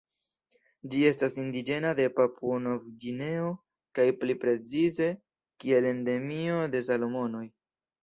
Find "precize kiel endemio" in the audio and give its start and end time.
4.47-6.61